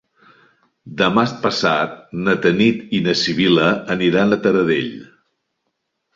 [1.01, 3.69] Demà passat na Tanit i na Sibil·la
[3.99, 4.91] aniran a Taradell.